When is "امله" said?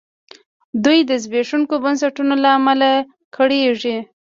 2.57-2.89